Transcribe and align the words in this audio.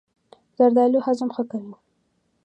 زردالو 0.57 0.99
هضم 1.05 1.29
ښه 1.35 1.43
کوي. 1.51 1.75